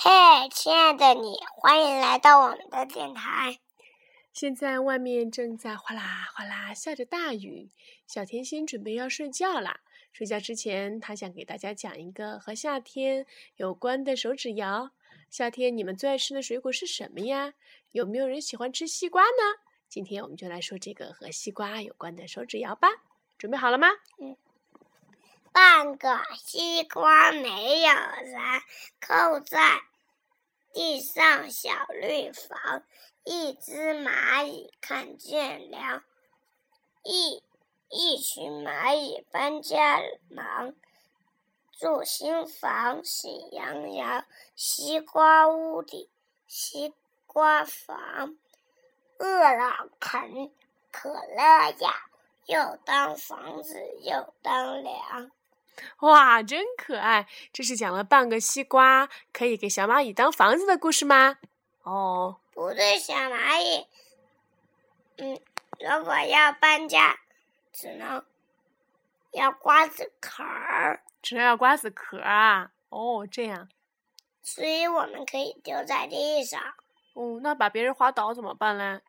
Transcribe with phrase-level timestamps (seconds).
[0.00, 3.58] 嘿，亲爱的你，欢迎来到我们的电台。
[4.32, 7.68] 现在外面正在哗啦哗啦下着大雨，
[8.06, 9.80] 小甜心准备要睡觉啦。
[10.12, 13.26] 睡觉之前，他想给大家讲一个和夏天
[13.56, 14.92] 有关的手指谣。
[15.30, 17.54] 夏天你们最爱吃的水果是什么呀？
[17.90, 19.58] 有没有人喜欢吃西瓜呢？
[19.88, 22.86] 今天我们就来说这个和西瓜有关的手指谣吧。
[23.36, 23.88] 准备好了吗？
[24.20, 24.36] 嗯。
[25.60, 28.40] 半个西瓜没有人，
[29.00, 29.80] 扣在
[30.72, 32.84] 地上小绿房。
[33.24, 36.04] 一只蚂蚁看见了，
[37.02, 37.42] 一
[37.88, 40.00] 一群蚂蚁搬家
[40.30, 40.76] 忙，
[41.76, 44.24] 住新房喜洋洋。
[44.54, 46.08] 西瓜屋里
[46.46, 46.94] 西
[47.26, 48.38] 瓜房，
[49.18, 50.52] 饿了啃，
[50.92, 51.90] 渴了咬，
[52.46, 55.32] 又当房子又当粮。
[56.00, 57.26] 哇，真可爱！
[57.52, 61.38] 这是讲了半个西瓜可以给小蚂蚁当房子的故事吗？
[61.82, 63.86] 哦，不对，小蚂蚁，
[65.16, 65.40] 嗯，
[65.80, 67.18] 如果要搬家，
[67.72, 68.24] 只能
[69.32, 72.70] 要瓜子壳儿，只要瓜子壳啊。
[72.90, 73.68] 哦，这样，
[74.42, 76.60] 所以我们可以丢在地上。
[77.14, 79.00] 哦，那把别人滑倒怎么办呢？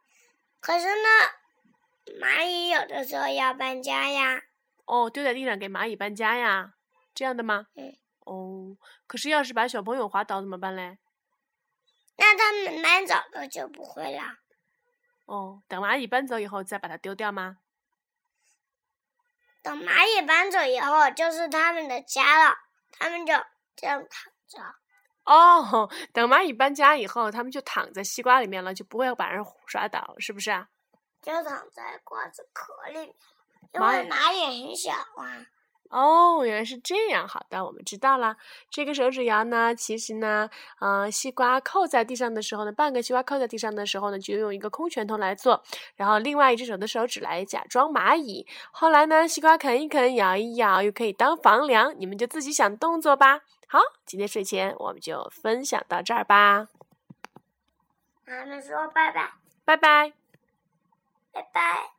[0.59, 4.43] 可是呢，蚂蚁有的时候要搬家呀。
[4.89, 6.73] 哦，丢在地上给蚂蚁搬家呀，
[7.13, 7.67] 这样的吗？
[7.75, 7.95] 嗯。
[8.21, 10.97] 哦，可是要是把小朋友滑倒怎么办嘞？
[12.17, 14.21] 那他们搬走了就不会了。
[15.25, 17.57] 哦，等蚂蚁搬走以后再把它丢掉吗？
[19.61, 22.55] 等蚂蚁搬走以后就是他们的家了，
[22.91, 23.33] 他们就
[23.75, 24.75] 这样躺着。
[25.25, 30.67] 哦，等蚂蚁搬家以后，他们就躺在西瓜里面了，就不会把人摔倒，是不是啊？
[31.21, 33.15] 就躺在瓜子壳里面。
[33.73, 35.45] 因为蚂蚁很小啊。
[35.91, 37.27] 哦，原来是这样。
[37.27, 38.37] 好的，我们知道了。
[38.69, 40.47] 这个手指谣呢，其实呢，
[40.81, 45.63] 嗯，西瓜扣在地上的时候呢，半个西瓜扣在地上的时候呢，就用一个空拳头来做，
[45.95, 48.45] 然后另外一只手的手指来假装蚂蚁。
[48.71, 51.99] 后来呢，西瓜啃一啃，咬一咬，又可以当房梁。
[51.99, 53.41] 你们就自己想动作吧。
[53.67, 56.67] 好，今天睡前我们就分享到这儿吧。
[58.27, 59.31] 妈妈说拜拜。
[59.65, 60.13] 拜拜。
[61.31, 61.98] 拜拜。